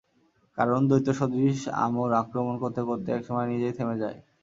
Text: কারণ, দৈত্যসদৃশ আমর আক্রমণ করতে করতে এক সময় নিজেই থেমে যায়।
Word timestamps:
কারণ, 0.57 0.79
দৈত্যসদৃশ 0.87 1.57
আমর 1.79 2.09
আক্রমণ 2.21 2.55
করতে 2.63 2.81
করতে 2.83 3.07
এক 3.11 3.23
সময় 3.25 3.47
নিজেই 3.51 3.75
থেমে 3.77 3.95
যায়। 4.01 4.17